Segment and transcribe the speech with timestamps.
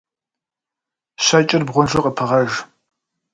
[1.25, 2.51] Щэкӏыр бгъунжу къыпыгъэж.